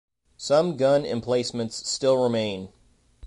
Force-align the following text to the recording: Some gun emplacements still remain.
Some 0.37 0.77
gun 0.77 1.05
emplacements 1.05 1.87
still 1.87 2.17
remain. 2.17 2.73